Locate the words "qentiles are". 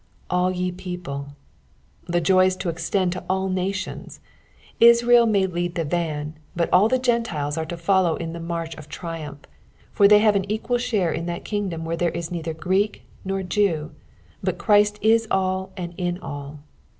6.97-7.67